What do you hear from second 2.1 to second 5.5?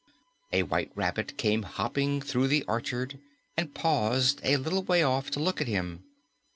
through the orchard and paused a little way off to